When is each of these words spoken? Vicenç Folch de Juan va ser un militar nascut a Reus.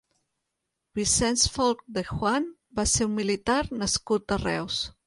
Vicenç 0.99 1.43
Folch 1.57 1.85
de 1.99 2.05
Juan 2.09 2.49
va 2.81 2.89
ser 2.95 3.11
un 3.13 3.17
militar 3.21 3.61
nascut 3.85 4.37
a 4.39 4.43
Reus. 4.47 4.85